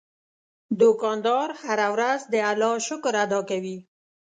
دوکاندار 0.81 1.49
هره 1.63 1.87
ورځ 1.93 2.19
د 2.33 2.35
الله 2.51 2.75
شکر 2.87 3.13
ادا 3.23 3.39
کوي. 3.49 3.77